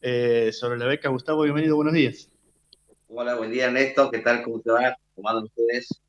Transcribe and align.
eh, 0.00 0.50
sobre 0.52 0.78
la 0.78 0.86
beca. 0.86 1.08
Gustavo, 1.08 1.42
bienvenido, 1.42 1.76
buenos 1.76 1.94
días. 1.94 2.30
Hola, 3.08 3.34
buen 3.36 3.50
día 3.50 3.66
Ernesto, 3.66 4.10
¿qué 4.10 4.18
tal? 4.18 4.42
¿Cómo 4.42 4.60
te 4.60 4.70
va? 4.70 4.96
¿Cómo 5.14 5.28
van 5.28 5.44
ustedes? 5.44 6.00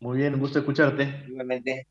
Muy 0.00 0.18
bien, 0.18 0.34
un 0.34 0.40
gusto 0.40 0.58
escucharte. 0.58 1.24
Igualmente. 1.28 1.86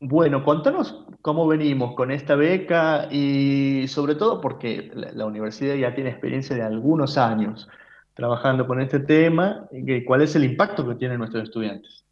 Bueno, 0.00 0.44
contanos 0.44 1.06
cómo 1.22 1.46
venimos 1.46 1.94
con 1.94 2.10
esta 2.10 2.34
beca 2.34 3.08
y 3.10 3.86
sobre 3.88 4.14
todo 4.14 4.40
porque 4.40 4.90
la, 4.94 5.12
la 5.12 5.26
universidad 5.26 5.74
ya 5.74 5.94
tiene 5.94 6.10
experiencia 6.10 6.54
de 6.54 6.62
algunos 6.62 7.16
años 7.16 7.68
trabajando 8.16 8.66
con 8.66 8.80
este 8.80 8.98
tema, 9.00 9.68
y 9.70 10.02
cuál 10.02 10.22
es 10.22 10.34
el 10.34 10.44
impacto 10.44 10.88
que 10.88 10.94
tienen 10.94 11.18
nuestros 11.18 11.44
estudiantes. 11.44 12.02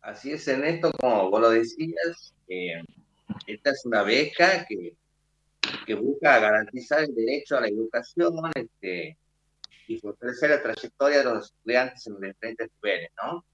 Así 0.00 0.32
es, 0.32 0.46
Ernesto, 0.48 0.90
como 0.98 1.30
vos 1.30 1.40
lo 1.40 1.50
decías, 1.50 2.34
eh, 2.48 2.82
esta 3.46 3.70
es 3.70 3.84
una 3.84 4.02
beca 4.02 4.66
que, 4.68 4.94
que, 5.86 5.94
busca 5.94 6.38
garantizar 6.38 7.04
el 7.04 7.14
derecho 7.14 7.56
a 7.56 7.60
la 7.62 7.68
educación 7.68 8.34
este, 8.54 9.16
y 9.86 9.98
fortalecer 9.98 10.50
la 10.50 10.62
trayectoria 10.62 11.18
de 11.18 11.24
los 11.24 11.46
estudiantes 11.46 12.06
en 12.06 12.12
los 12.14 12.22
diferentes 12.22 12.70
niveles, 12.82 13.10
¿no? 13.22 13.44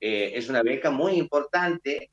Eh, 0.00 0.32
es 0.34 0.48
una 0.48 0.62
beca 0.62 0.90
muy 0.90 1.14
importante 1.14 2.10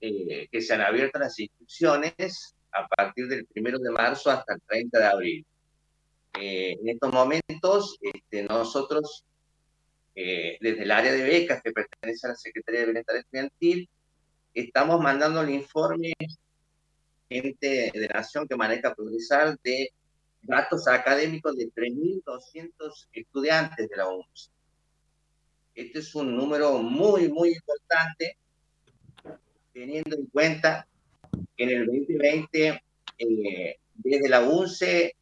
eh, 0.00 0.48
que 0.50 0.60
se 0.60 0.74
han 0.74 0.80
abierto 0.80 1.18
las 1.18 1.38
inscripciones 1.38 2.54
a 2.72 2.86
partir 2.88 3.28
del 3.28 3.46
1 3.54 3.78
de 3.78 3.90
marzo 3.90 4.30
hasta 4.30 4.54
el 4.54 4.60
30 4.66 4.98
de 4.98 5.06
abril. 5.06 5.46
Eh, 6.40 6.76
en 6.80 6.88
estos 6.88 7.12
momentos, 7.12 7.96
este, 8.00 8.42
nosotros, 8.42 9.24
eh, 10.16 10.58
desde 10.60 10.82
el 10.82 10.90
área 10.90 11.12
de 11.12 11.22
becas 11.22 11.62
que 11.62 11.72
pertenece 11.72 12.26
a 12.26 12.30
la 12.30 12.36
Secretaría 12.36 12.80
de 12.80 12.86
Bienestar 12.86 13.16
Estudiantil, 13.16 13.88
estamos 14.52 15.00
mandando 15.00 15.42
el 15.42 15.50
informe 15.50 16.12
gente 17.28 17.90
de 17.92 18.08
Nación 18.08 18.46
que 18.46 18.56
maneja 18.56 18.94
Progresar 18.94 19.58
de 19.62 19.92
datos 20.42 20.86
académicos 20.88 21.56
de 21.56 21.70
3.200 21.72 23.08
estudiantes 23.12 23.88
de 23.88 23.96
la 23.96 24.08
UNS. 24.08 24.50
Este 25.74 25.98
es 25.98 26.14
un 26.14 26.36
número 26.36 26.78
muy, 26.78 27.28
muy 27.28 27.52
importante, 27.52 28.36
teniendo 29.72 30.16
en 30.16 30.26
cuenta 30.26 30.86
que 31.56 31.64
en 31.64 31.70
el 31.70 31.86
2020, 31.86 32.82
eh, 33.18 33.76
desde 33.94 34.28
la 34.28 34.42
UNCE 34.42 35.16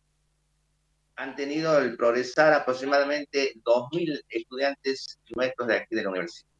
han 1.17 1.37
tenido 1.37 1.79
el 1.79 1.97
progresar 1.97 2.53
aproximadamente 2.53 3.55
2.000 3.65 4.25
estudiantes 4.29 5.19
nuestros 5.35 5.69
de 5.69 5.77
aquí 5.77 5.95
de 5.95 6.03
la 6.03 6.11
universidad. 6.11 6.52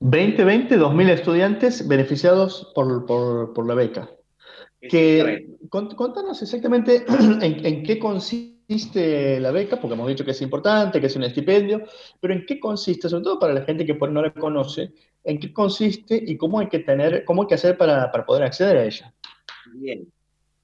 2020, 0.00 0.78
2.000 0.78 1.10
estudiantes 1.10 1.86
beneficiados 1.86 2.72
por, 2.74 3.04
por, 3.04 3.52
por 3.52 3.66
la 3.66 3.74
beca. 3.74 4.10
Que, 4.80 5.46
contanos 5.68 6.40
exactamente 6.40 7.04
en, 7.42 7.66
en, 7.66 7.82
qué 7.82 7.98
consiste 7.98 9.38
la 9.40 9.50
beca, 9.50 9.78
porque 9.78 9.92
hemos 9.92 10.08
dicho 10.08 10.24
que 10.24 10.30
es 10.30 10.40
importante, 10.40 11.00
que 11.00 11.06
es 11.06 11.16
un 11.16 11.24
estipendio, 11.24 11.82
pero 12.18 12.32
en 12.32 12.46
qué 12.46 12.58
consiste, 12.58 13.10
sobre 13.10 13.24
todo 13.24 13.38
para 13.38 13.52
la 13.52 13.62
gente 13.62 13.84
que 13.84 13.92
no 13.92 14.22
la 14.22 14.32
conoce, 14.32 14.90
en 15.22 15.38
qué 15.38 15.52
consiste 15.52 16.18
y 16.26 16.38
cómo 16.38 16.60
hay 16.60 16.68
que 16.68 16.78
tener, 16.78 17.24
cómo 17.26 17.42
hay 17.42 17.48
que 17.48 17.56
hacer 17.56 17.76
para, 17.76 18.10
para 18.10 18.24
poder 18.24 18.44
acceder 18.44 18.78
a 18.78 18.84
ella. 18.84 19.14
Bien, 19.74 20.10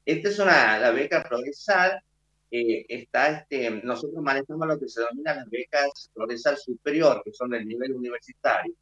esta 0.07 0.29
es 0.31 0.39
una, 0.39 0.79
la 0.79 0.93
beca 0.93 1.23
Progresar. 1.23 2.03
Eh, 2.51 2.87
está 2.89 3.41
este, 3.41 3.83
nosotros 3.83 4.23
manejamos 4.23 4.67
lo 4.67 4.79
que 4.79 4.89
se 4.89 5.01
denomina 5.01 5.35
las 5.35 5.51
becas 5.51 6.11
Progresar 6.15 6.57
Superior, 6.57 7.21
que 7.23 7.33
son 7.33 7.51
del 7.51 7.67
nivel 7.67 7.93
universitario. 7.93 8.73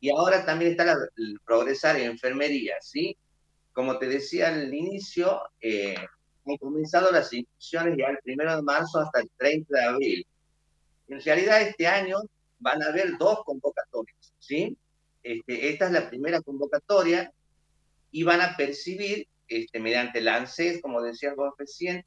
Y 0.00 0.10
ahora 0.10 0.44
también 0.44 0.72
está 0.72 0.84
la, 0.84 0.96
el 1.16 1.38
Progresar 1.44 1.96
en 1.96 2.10
Enfermería, 2.10 2.76
¿sí? 2.80 3.16
Como 3.72 3.98
te 3.98 4.06
decía 4.06 4.48
al 4.48 4.72
inicio, 4.72 5.40
eh, 5.60 5.96
han 6.46 6.56
comenzado 6.56 7.10
las 7.10 7.32
inscripciones 7.32 7.96
ya 7.98 8.06
el 8.06 8.18
primero 8.18 8.56
de 8.56 8.62
marzo 8.62 9.00
hasta 9.00 9.20
el 9.20 9.30
30 9.36 9.78
de 9.78 9.84
abril. 9.84 10.26
En 11.08 11.20
realidad, 11.20 11.62
este 11.62 11.86
año 11.86 12.18
van 12.58 12.82
a 12.82 12.86
haber 12.86 13.16
dos 13.18 13.40
convocatorias, 13.44 14.34
¿sí? 14.38 14.76
Este, 15.22 15.70
esta 15.70 15.86
es 15.86 15.92
la 15.92 16.08
primera 16.08 16.40
convocatoria 16.40 17.32
y 18.10 18.22
van 18.22 18.40
a 18.40 18.56
percibir 18.56 19.28
este, 19.48 19.80
mediante 19.80 20.18
el 20.18 20.28
ANSES, 20.28 20.80
como 20.80 21.02
decía 21.02 21.34
vos 21.34 21.54
recién, 21.58 22.04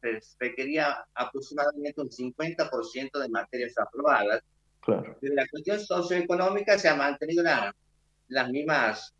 se 0.00 0.20
requería 0.38 1.04
aproximadamente 1.14 2.00
un 2.00 2.10
50% 2.10 3.18
de 3.18 3.28
materias 3.28 3.74
aprobadas. 3.78 4.42
Claro. 4.80 5.16
Desde 5.20 5.34
la 5.34 5.46
cuestión 5.48 5.80
socioeconómica 5.80 6.78
se 6.78 6.88
han 6.88 6.98
mantenido 6.98 7.42
la, 7.42 7.74
las 8.28 8.48
mismas 8.48 9.14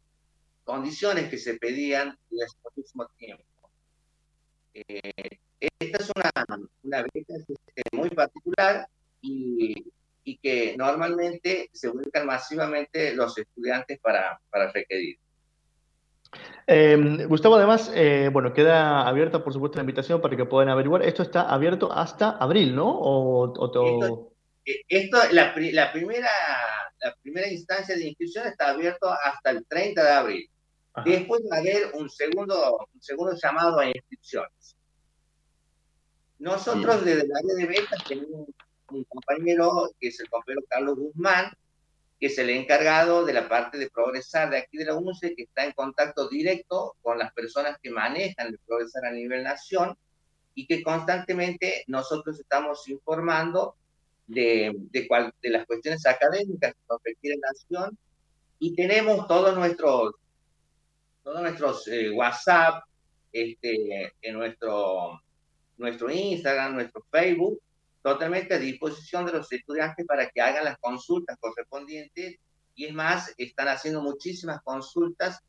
condiciones 0.64 1.28
que 1.28 1.38
se 1.38 1.54
pedían 1.54 2.08
en 2.08 2.38
el 2.40 2.48
mismo 2.76 3.06
tiempo. 3.18 3.44
Eh, 4.72 5.38
esta 5.58 5.98
es 5.98 6.10
una, 6.14 6.62
una 6.82 7.02
beca 7.12 7.34
muy 7.92 8.08
particular 8.10 8.88
y, 9.20 9.84
y, 10.24 10.38
que 10.38 10.76
normalmente 10.76 11.68
se 11.72 11.88
ubican 11.88 12.24
masivamente 12.26 13.14
los 13.14 13.36
estudiantes 13.36 13.98
para, 14.00 14.40
para 14.48 14.70
requerir. 14.72 15.18
Eh, 16.66 17.26
Gustavo, 17.26 17.56
además, 17.56 17.90
eh, 17.94 18.30
bueno, 18.32 18.52
queda 18.52 19.06
abierta, 19.08 19.42
por 19.42 19.52
supuesto, 19.52 19.76
la 19.76 19.82
invitación 19.82 20.20
para 20.20 20.36
que 20.36 20.44
puedan 20.44 20.68
averiguar. 20.68 21.02
Esto 21.02 21.22
está 21.22 21.42
abierto 21.42 21.92
hasta 21.92 22.30
abril, 22.30 22.76
¿no? 22.76 22.88
O. 22.88 23.52
Esto, 23.66 24.32
eh, 24.64 24.82
esto 24.88 25.18
la, 25.32 25.52
la, 25.56 25.92
primera, 25.92 26.28
la 27.00 27.14
primera 27.22 27.48
instancia 27.48 27.96
de 27.96 28.06
inscripción 28.06 28.46
está 28.46 28.70
abierto 28.70 29.10
hasta 29.10 29.50
el 29.50 29.66
30 29.66 30.02
de 30.02 30.10
abril. 30.10 30.50
Ajá. 30.92 31.08
Después 31.08 31.42
va 31.50 31.56
a 31.56 31.60
haber 31.60 31.90
un 31.94 32.08
segundo, 32.08 32.86
un 32.92 33.02
segundo 33.02 33.36
llamado 33.40 33.78
a 33.80 33.86
inscripciones. 33.86 34.76
Nosotros 36.38 37.04
desde 37.04 37.22
el 37.22 37.30
área 37.36 37.54
de 37.54 37.66
becas 37.66 38.04
tenemos 38.04 38.48
un 38.90 39.04
compañero 39.04 39.90
que 40.00 40.08
es 40.08 40.20
el 40.20 40.28
compañero 40.28 40.62
Carlos 40.68 40.96
Guzmán, 40.96 41.52
que 42.20 42.26
es 42.26 42.36
el 42.36 42.50
encargado 42.50 43.24
de 43.24 43.32
la 43.32 43.48
parte 43.48 43.78
de 43.78 43.88
progresar 43.88 44.50
de 44.50 44.58
aquí 44.58 44.76
de 44.76 44.84
la 44.84 44.94
UNCE, 44.94 45.34
que 45.34 45.44
está 45.44 45.64
en 45.64 45.72
contacto 45.72 46.28
directo 46.28 46.94
con 47.00 47.18
las 47.18 47.32
personas 47.32 47.78
que 47.82 47.90
manejan 47.90 48.48
el 48.48 48.58
progresar 48.66 49.06
a 49.06 49.10
nivel 49.10 49.42
nación 49.42 49.96
y 50.54 50.66
que 50.66 50.82
constantemente 50.82 51.84
nosotros 51.86 52.38
estamos 52.38 52.86
informando 52.88 53.76
de, 54.26 54.72
de, 54.90 55.08
cual, 55.08 55.32
de 55.40 55.48
las 55.48 55.66
cuestiones 55.66 56.04
académicas 56.04 56.74
que 56.74 56.80
nos 56.90 57.00
requiere 57.02 57.38
nación. 57.40 57.98
Y 58.58 58.74
tenemos 58.74 59.26
todos 59.26 59.56
nuestros, 59.56 60.12
todos 61.24 61.40
nuestros 61.40 61.88
eh, 61.88 62.10
WhatsApp, 62.10 62.84
este, 63.32 64.12
en 64.20 64.34
nuestro, 64.34 65.22
nuestro 65.78 66.10
Instagram, 66.10 66.74
nuestro 66.74 67.02
Facebook, 67.10 67.60
totalmente 68.02 68.54
a 68.54 68.58
disposición 68.58 69.26
de 69.26 69.32
los 69.32 69.50
estudiantes 69.52 70.06
para 70.06 70.28
que 70.28 70.40
hagan 70.40 70.64
las 70.64 70.78
consultas 70.78 71.36
correspondientes 71.38 72.38
y 72.74 72.86
es 72.86 72.94
más, 72.94 73.34
están 73.36 73.68
haciendo 73.68 74.00
muchísimas 74.00 74.62
consultas 74.62 75.40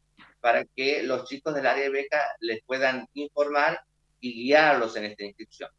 para 0.41 0.65
que 0.65 1.03
los 1.03 1.25
chicos 1.29 1.53
del 1.53 1.67
área 1.67 1.83
de 1.83 1.89
beca 1.89 2.19
les 2.39 2.61
puedan 2.65 3.07
informar 3.13 3.79
y 4.19 4.33
guiarlos 4.33 4.95
en 4.97 5.05
esta 5.05 5.23
inscripción. 5.23 5.69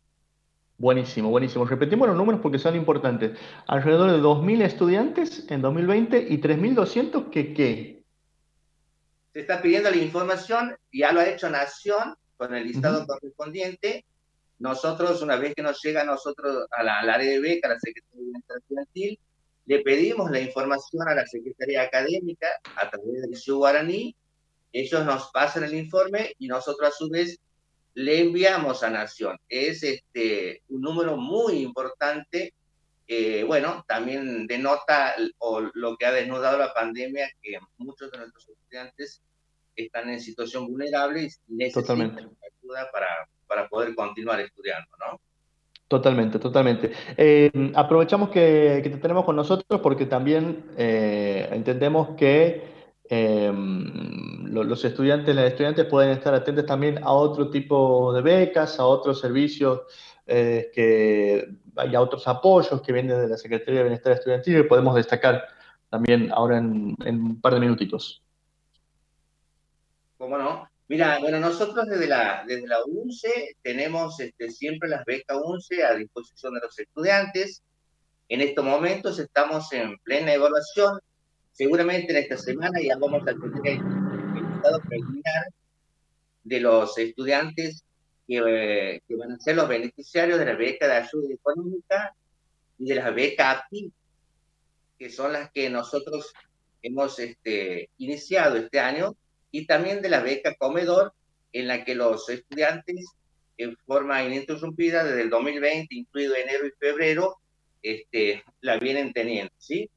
Buenísimo, 0.79 1.31
buenísimo. 1.31 1.65
Repetimos 1.65 2.09
los 2.09 2.17
números 2.17 2.41
porque 2.41 2.59
son 2.59 2.75
importantes. 2.75 3.39
Alrededor 3.67 4.11
de 4.11 4.19
2.000 4.19 4.63
estudiantes 4.63 5.51
en 5.51 5.63
2020 5.63 6.27
y 6.29 6.41
3.200 6.41 7.31
que 7.31 7.55
qué. 7.55 8.03
Se 9.33 9.41
está 9.41 9.63
pidiendo 9.63 9.91
la 9.91 9.97
información, 9.97 10.77
ya 10.93 11.13
lo 11.13 11.21
ha 11.21 11.29
hecho 11.29 11.49
Nación 11.51 12.17
con 12.37 12.55
el 12.55 12.67
listado 12.67 13.07
correspondiente. 13.07 14.05
Nosotros, 14.63 15.21
una 15.23 15.35
vez 15.35 15.57
que 15.57 15.63
nos 15.63 15.83
llega 15.83 16.03
a 16.03 16.05
nosotros 16.05 16.69
al 16.71 16.89
área 16.89 17.29
de 17.29 17.41
beca, 17.41 17.67
a 17.67 17.73
la 17.73 17.81
Secretaría 17.81 18.17
de 18.17 18.25
Bienestar 18.27 18.59
Estudiantil, 18.59 19.19
le 19.67 19.81
pedimos 19.81 20.31
la 20.31 20.39
información 20.39 21.09
a 21.09 21.17
la 21.17 21.27
Secretaría 21.27 21.83
Académica 21.83 22.47
a 22.77 22.89
través 22.89 23.23
del 23.23 23.37
CIU 23.37 23.57
Guaraní. 23.57 24.15
Ellos 24.73 25.05
nos 25.05 25.33
pasan 25.33 25.65
el 25.65 25.75
informe 25.75 26.37
y 26.39 26.47
nosotros 26.47 26.91
a 26.91 26.93
su 26.93 27.11
vez 27.11 27.41
le 27.95 28.21
enviamos 28.21 28.85
a 28.85 28.91
Nación. 28.91 29.37
Es 29.49 29.83
este, 29.83 30.63
un 30.69 30.81
número 30.81 31.17
muy 31.17 31.55
importante. 31.57 32.55
bueno, 33.45 33.85
también 33.89 34.47
denota 34.47 35.17
o 35.39 35.61
lo 35.75 35.97
que 35.97 36.07
ha 36.07 36.13
desnudado 36.13 36.57
la 36.57 36.73
pandemia, 36.73 37.29
que 37.43 37.59
muchos 37.79 38.13
de 38.13 38.19
nuestros 38.19 38.49
estudiantes 38.49 39.21
están 39.75 40.09
en 40.09 40.21
situación 40.21 40.69
vulnerable 40.69 41.25
y 41.49 41.53
necesitan 41.53 42.13
ayuda 42.13 42.89
para, 42.93 43.29
para 43.53 43.69
poder 43.69 43.95
continuar 43.95 44.41
estudiando, 44.41 44.89
¿no? 44.99 45.21
Totalmente, 45.89 46.39
totalmente. 46.39 46.91
Eh, 47.19 47.51
aprovechamos 47.75 48.31
que, 48.31 48.81
te 48.83 48.97
tenemos 48.97 49.25
con 49.25 49.37
nosotros 49.37 49.81
porque 49.83 50.07
también 50.07 50.65
eh, 50.79 51.49
entendemos 51.53 52.17
que 52.17 52.73
Em, 53.15 54.47
los 54.55 54.83
estudiantes, 54.87 55.37
las 55.37 55.45
estudiantes 55.45 55.85
pueden 55.85 56.13
estar 56.13 56.33
atentos 56.33 56.65
también 56.65 56.99
a 57.05 57.13
otro 57.13 57.51
tipo 57.51 58.11
de 58.15 58.23
becas, 58.23 58.81
a 58.81 58.87
otros 58.87 59.21
servicios 59.21 59.83
eh, 60.27 60.71
que, 60.73 61.47
y 61.91 61.95
a 61.95 62.01
otros 62.01 62.27
apoyos 62.27 62.81
que 62.81 62.91
vienen 62.91 63.21
de 63.21 63.29
la 63.29 63.37
Secretaría 63.37 63.81
de 63.81 63.85
Bienestar 63.85 64.15
Estudiantil 64.15 64.61
y 64.61 64.63
podemos 64.63 64.95
destacar 64.95 65.45
también 65.91 66.33
ahora 66.33 66.57
en, 66.57 66.97
un 67.05 67.39
par 67.39 67.53
de 67.53 67.61
minutitos. 67.61 68.23
¿Cómo 70.17 70.39
no? 70.39 70.72
Mira, 70.89 71.19
bueno, 71.21 71.41
nosotros 71.41 71.87
desde 71.87 72.07
la, 72.07 72.45
desde 72.47 72.67
la 72.67 72.85
UNCE 72.85 73.57
tenemos 73.63 74.21
este, 74.21 74.51
siempre 74.51 74.89
las 74.89 75.05
becas 75.05 75.39
UNCE 75.43 75.85
a 75.85 75.95
disposición 75.95 76.55
de 76.55 76.61
los 76.61 76.79
estudiantes. 76.79 77.63
En 78.29 78.41
estos 78.41 78.65
momentos 78.65 79.19
estamos 79.19 79.73
en 79.73 79.97
plena 79.99 80.35
evaluación 80.35 81.01
Seguramente 81.53 82.13
en 82.13 82.19
esta 82.19 82.39
semana 82.39 82.81
ya 82.83 82.97
vamos 82.97 83.23
a 83.23 83.35
tener 83.35 83.79
el 83.79 84.57
estado 84.57 84.81
preliminar 84.89 85.47
de 86.45 86.61
los 86.61 86.97
estudiantes 86.97 87.85
que, 88.27 89.03
que, 89.07 89.17
van 89.17 89.33
a 89.33 89.39
ser 89.39 89.57
los 89.57 89.69
beneficiarios 89.69 90.39
de 90.39 90.47
la 90.47 90.55
beca 90.55 90.87
de 90.87 90.95
ayuda 90.95 91.35
económica 91.35 92.15
y 92.79 92.87
de 92.87 92.95
la 92.95 93.11
beca 93.11 93.51
API, 93.51 93.93
que 94.99 95.11
son 95.11 95.35
las 95.35 95.51
que 95.53 95.69
nosotros 95.69 96.33
hemos 96.81 97.19
este, 97.19 97.91
iniciado 97.99 98.57
este 98.57 98.81
año, 98.81 99.15
y 99.53 99.67
también 99.67 100.03
de 100.03 100.09
la 100.09 100.21
beca 100.21 100.55
Comedor, 100.57 101.15
en 101.53 101.69
la 101.69 101.85
que 101.85 101.95
los 101.95 102.29
estudiantes 102.29 103.07
en 103.59 103.77
forma 103.87 104.25
ininterrumpida 104.25 105.05
desde 105.05 105.23
el 105.23 105.31
2020, 105.31 105.95
incluido 105.95 106.35
enero 106.35 106.67
y 106.67 106.73
febrero, 106.79 107.37
este, 107.83 108.43
la 108.61 108.79
vienen 108.79 109.13
teniendo, 109.13 109.53
¿sí? 109.59 109.89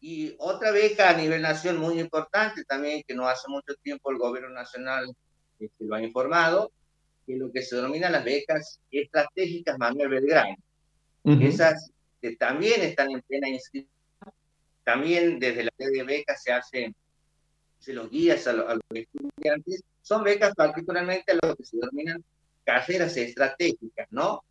Y 0.00 0.34
otra 0.38 0.70
beca 0.70 1.10
a 1.10 1.16
nivel 1.16 1.42
nación 1.42 1.78
muy 1.78 2.00
importante 2.00 2.64
también, 2.64 3.02
que 3.06 3.14
no 3.14 3.28
hace 3.28 3.48
mucho 3.48 3.74
tiempo 3.82 4.10
el 4.10 4.18
gobierno 4.18 4.50
nacional 4.50 5.14
este, 5.58 5.84
lo 5.84 5.94
ha 5.94 6.02
informado, 6.02 6.72
que 7.26 7.34
es 7.34 7.38
lo 7.38 7.52
que 7.52 7.62
se 7.62 7.76
denomina 7.76 8.10
las 8.10 8.24
becas 8.24 8.80
estratégicas 8.90 9.78
Manuel 9.78 10.08
Belgrano. 10.08 10.56
Esas 11.24 11.90
que 12.22 12.36
también 12.36 12.82
están 12.82 13.10
en 13.10 13.20
plena 13.22 13.48
inscripción. 13.48 13.92
También 14.84 15.40
desde 15.40 15.64
la 15.64 15.72
ley 15.76 15.90
de 15.90 16.04
becas 16.04 16.40
se 16.40 16.52
hacen, 16.52 16.94
se 17.78 17.92
los 17.92 18.10
guías 18.10 18.46
a, 18.46 18.52
los 18.52 18.80
estudiantes. 18.90 19.82
Son 20.02 20.22
becas 20.22 20.54
particularmente 20.54 21.32
a 21.32 21.46
lo 21.46 21.56
que 21.56 21.64
se 21.64 21.76
denominan 21.76 22.24
carreras 22.64 23.16
estratégicas, 23.16 24.08
¿no? 24.10 24.42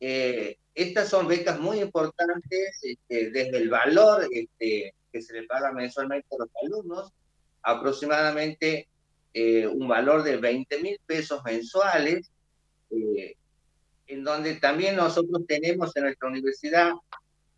Eh, 0.00 0.58
estas 0.74 1.08
son 1.08 1.28
becas 1.28 1.58
muy 1.58 1.80
importantes 1.80 2.80
este, 2.82 3.30
desde 3.30 3.56
el 3.56 3.70
valor 3.70 4.28
este, 4.30 4.92
que 5.12 5.22
se 5.22 5.32
le 5.32 5.46
paga 5.46 5.72
mensualmente 5.72 6.26
a 6.32 6.38
los 6.38 6.50
alumnos, 6.62 7.12
aproximadamente 7.62 8.88
eh, 9.32 9.66
un 9.66 9.88
valor 9.88 10.22
de 10.22 10.36
20 10.36 10.82
mil 10.82 11.00
pesos 11.06 11.42
mensuales, 11.44 12.30
eh, 12.90 13.36
en 14.06 14.24
donde 14.24 14.56
también 14.56 14.96
nosotros 14.96 15.42
tenemos 15.46 15.96
en 15.96 16.04
nuestra 16.04 16.28
universidad 16.28 16.92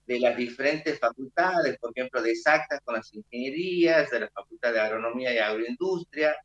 de 0.07 0.21
las 0.21 0.37
diferentes 0.37 0.99
facultades, 0.99 1.79
por 1.79 1.91
ejemplo, 1.95 2.23
de 2.23 2.31
exactas 2.31 2.81
con 2.85 2.95
las 2.95 3.13
ingenierías, 3.13 4.11
de 4.11 4.21
la 4.21 4.31
Facultad 4.31 4.73
de 4.73 4.81
Agronomía 4.81 5.35
y 5.35 5.39
Agroindustria, 5.39 6.37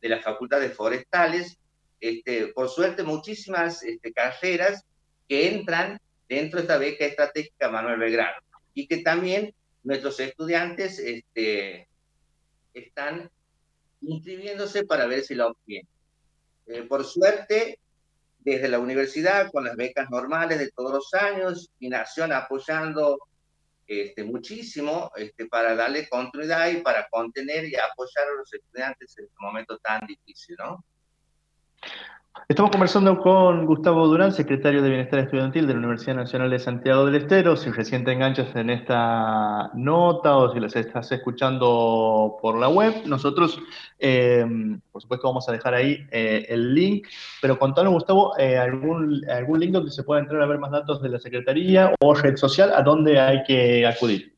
de 0.00 0.08
las 0.08 0.22
facultades 0.22 0.74
forestales, 0.74 1.58
este, 2.00 2.48
por 2.48 2.68
suerte 2.68 3.02
muchísimas 3.02 3.82
este, 3.82 4.12
carreras 4.12 4.84
que 5.28 5.48
entran 5.48 6.00
dentro 6.28 6.58
de 6.58 6.62
esta 6.62 6.78
beca 6.78 7.04
estratégica 7.04 7.68
Manuel 7.68 7.98
Belgrano 7.98 8.40
y 8.72 8.86
que 8.86 8.98
también 8.98 9.52
nuestros 9.82 10.18
estudiantes 10.20 10.98
este, 10.98 11.88
están 12.72 13.30
inscribiéndose 14.00 14.84
para 14.84 15.06
ver 15.06 15.22
si 15.22 15.34
la 15.34 15.48
obtienen. 15.48 15.88
Eh, 16.66 16.82
por 16.82 17.04
suerte, 17.04 17.78
desde 18.40 18.68
la 18.68 18.78
universidad, 18.78 19.50
con 19.50 19.64
las 19.64 19.76
becas 19.76 20.10
normales 20.10 20.58
de 20.58 20.70
todos 20.70 20.92
los 20.92 21.14
años, 21.14 21.70
y 21.78 21.88
Nación 21.88 22.32
apoyando 22.32 23.18
este, 23.86 24.24
muchísimo 24.24 25.10
este, 25.16 25.46
para 25.46 25.74
darle 25.74 26.08
continuidad 26.08 26.68
y 26.70 26.76
para 26.76 27.08
contener 27.10 27.64
y 27.64 27.74
apoyar 27.76 28.28
a 28.28 28.36
los 28.38 28.52
estudiantes 28.52 29.18
en 29.18 29.24
este 29.24 29.36
momento 29.40 29.78
tan 29.78 30.06
difícil, 30.06 30.56
¿no? 30.58 30.84
Estamos 32.50 32.70
conversando 32.72 33.20
con 33.20 33.64
Gustavo 33.66 34.08
Durán, 34.08 34.32
secretario 34.32 34.82
de 34.82 34.88
Bienestar 34.88 35.20
Estudiantil 35.20 35.66
de 35.66 35.72
la 35.72 35.78
Universidad 35.78 36.16
Nacional 36.16 36.50
de 36.50 36.58
Santiago 36.58 37.06
del 37.06 37.22
Estero. 37.22 37.56
Si 37.56 37.70
recién 37.70 38.04
te 38.04 38.12
enganchas 38.12 38.54
en 38.56 38.70
esta 38.70 39.70
nota 39.74 40.36
o 40.36 40.52
si 40.52 40.58
las 40.58 40.74
estás 40.74 41.10
escuchando 41.12 42.38
por 42.42 42.58
la 42.58 42.68
web, 42.68 43.04
nosotros, 43.06 43.58
eh, 43.98 44.44
por 44.90 45.00
supuesto, 45.00 45.28
vamos 45.28 45.48
a 45.48 45.52
dejar 45.52 45.74
ahí 45.74 46.06
eh, 46.10 46.46
el 46.48 46.74
link. 46.74 47.06
Pero 47.40 47.56
contanos, 47.56 47.92
Gustavo, 47.92 48.36
eh, 48.36 48.58
algún, 48.58 49.24
algún 49.28 49.60
link 49.60 49.72
donde 49.72 49.90
se 49.90 50.02
pueda 50.02 50.20
entrar 50.20 50.42
a 50.42 50.46
ver 50.46 50.58
más 50.58 50.72
datos 50.72 51.00
de 51.02 51.08
la 51.08 51.20
Secretaría 51.20 51.92
o 52.00 52.14
red 52.14 52.36
social, 52.36 52.72
a 52.74 52.82
dónde 52.82 53.20
hay 53.20 53.44
que 53.44 53.86
acudir. 53.86 54.36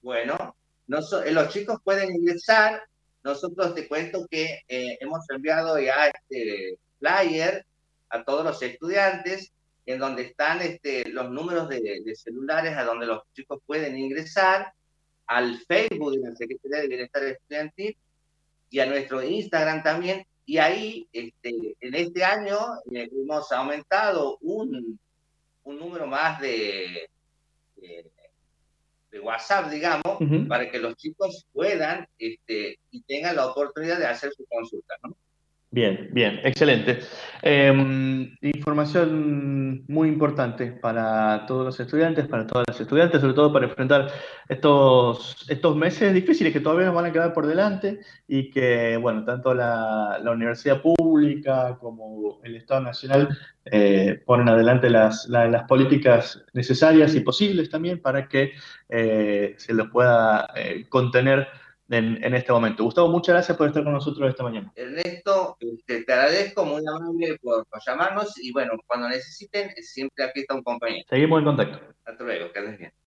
Bueno, 0.00 0.56
los 0.86 1.48
chicos 1.50 1.80
pueden 1.84 2.14
ingresar 2.14 2.82
nosotros 3.24 3.74
te 3.74 3.88
cuento 3.88 4.26
que 4.30 4.60
hemos 4.68 5.28
enviado 5.30 5.78
ya 5.80 6.08
este, 6.08 6.78
flyer 6.98 7.64
a 8.10 8.22
todos 8.22 8.44
los 8.44 8.62
estudiantes 8.62 9.52
en 9.86 9.98
donde 9.98 10.22
están 10.22 10.62
este, 10.62 11.08
los 11.10 11.30
números 11.30 11.68
de, 11.68 12.02
celulares 12.16 12.76
a 12.76 12.84
donde 12.84 13.06
los 13.06 13.22
chicos 13.34 13.60
pueden 13.66 13.98
ingresar, 13.98 14.72
al 15.26 15.58
Facebook 15.60 16.12
de 16.12 16.30
la 16.30 16.36
Secretaría 16.36 16.80
de 16.82 16.88
Bienestar 16.88 17.24
Estudiantil 17.24 17.96
y 18.70 18.80
a 18.80 18.86
nuestro 18.86 19.22
Instagram 19.22 19.82
también. 19.82 20.26
Y 20.46 20.58
ahí, 20.58 21.08
este, 21.12 21.76
en 21.80 21.94
este 21.94 22.24
año, 22.24 22.58
eh, 22.92 23.08
hemos 23.10 23.50
aumentado 23.52 24.36
un, 24.42 24.98
un 25.64 25.78
número 25.78 26.06
más 26.06 26.40
de, 26.40 27.08
WhatsApp, 29.20 29.70
digamos, 29.70 30.18
para 30.48 30.70
que 30.70 30.78
los 30.78 30.96
chicos 30.96 31.46
puedan 31.52 32.06
este, 32.18 32.78
y 32.90 33.02
tengan 33.02 33.36
la 33.36 33.46
oportunidad 33.46 33.98
de 33.98 34.06
hacer 34.06 34.32
su 34.32 34.44
consulta, 34.46 34.94
¿no? 35.02 35.16
Bien, 35.70 36.08
bien, 36.12 36.40
excelente. 36.44 37.00
Em, 37.46 38.34
información 38.40 39.84
muy 39.86 40.08
importante 40.08 40.72
para 40.72 41.44
todos 41.44 41.66
los 41.66 41.78
estudiantes, 41.78 42.26
para 42.26 42.46
todas 42.46 42.64
las 42.66 42.80
estudiantes, 42.80 43.20
sobre 43.20 43.34
todo 43.34 43.52
para 43.52 43.66
enfrentar 43.66 44.10
estos, 44.48 45.44
estos 45.50 45.76
meses 45.76 46.14
difíciles 46.14 46.54
que 46.54 46.60
todavía 46.60 46.86
nos 46.86 46.94
van 46.94 47.04
a 47.04 47.12
quedar 47.12 47.34
por 47.34 47.46
delante 47.46 48.00
y 48.26 48.50
que, 48.50 48.96
bueno, 48.96 49.26
tanto 49.26 49.52
la, 49.52 50.22
universidad 50.32 50.80
pública 50.80 51.76
como 51.78 52.40
el 52.44 52.56
Estado 52.56 52.80
Nacional 52.80 53.28
eh, 53.66 54.22
ponen 54.24 54.48
adelante 54.48 54.88
las, 54.88 55.28
las, 55.28 55.64
políticas 55.64 56.42
necesarias 56.54 57.14
y 57.14 57.20
posibles 57.20 57.68
también 57.68 58.00
para 58.00 58.26
que 58.26 58.52
eh, 58.88 59.54
se 59.58 59.74
los 59.74 59.88
pueda 59.90 60.48
eh, 60.56 60.86
contener 60.88 61.46
en, 61.90 62.34
este 62.34 62.52
momento. 62.52 62.84
Gustavo, 62.84 63.08
muchas 63.08 63.34
gracias 63.34 63.56
por 63.56 63.68
estar 63.68 63.84
con 63.84 63.92
nosotros 63.92 64.28
esta 64.28 64.42
mañana. 64.42 64.72
Ernesto, 64.74 65.56
este, 65.60 66.04
te 66.04 66.12
agradezco 66.12 66.64
muy 66.64 66.82
amable 66.86 67.36
por, 67.42 67.66
por, 67.66 67.80
llamarnos 67.86 68.38
y 68.38 68.52
bueno, 68.52 68.72
cuando 68.86 69.08
necesiten, 69.08 69.70
siempre 69.82 70.24
aquí 70.24 70.40
está 70.40 70.54
un 70.54 70.62
compañero. 70.62 71.04
Seguimos 71.08 71.38
en 71.40 71.44
contacto. 71.44 71.94
Hasta 72.04 72.24
luego, 72.24 72.52
que 72.52 72.58
andes 72.58 72.78
bien. 72.78 72.92